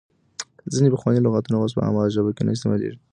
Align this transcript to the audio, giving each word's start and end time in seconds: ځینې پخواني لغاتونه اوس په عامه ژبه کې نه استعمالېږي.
ځینې 0.73 0.87
پخواني 0.93 1.19
لغاتونه 1.23 1.55
اوس 1.59 1.71
په 1.75 1.81
عامه 1.85 2.03
ژبه 2.15 2.31
کې 2.35 2.43
نه 2.45 2.51
استعمالېږي. 2.55 2.99